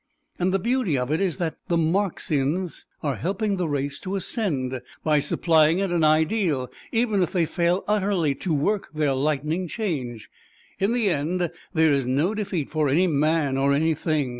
And 0.39 0.51
the 0.51 0.57
beauty 0.57 0.97
of 0.97 1.11
it 1.11 1.21
is 1.21 1.37
that 1.37 1.57
the 1.67 1.77
Marxians 1.77 2.85
are 3.03 3.17
helping 3.17 3.57
the 3.57 3.67
race 3.67 3.99
to 3.99 4.15
ascend, 4.15 4.81
by 5.03 5.19
supplying 5.19 5.77
it 5.77 5.91
an 5.91 6.03
Ideal, 6.03 6.71
even 6.91 7.21
if 7.21 7.33
they 7.33 7.45
fail 7.45 7.83
utterly 7.87 8.33
to 8.33 8.51
work 8.51 8.89
their 8.95 9.13
lightning 9.13 9.67
change. 9.67 10.27
In 10.79 10.93
the 10.93 11.11
end 11.11 11.51
there 11.75 11.93
is 11.93 12.07
no 12.07 12.33
defeat 12.33 12.71
for 12.71 12.89
any 12.89 13.05
man 13.05 13.57
or 13.59 13.75
any 13.75 13.93
thing. 13.93 14.29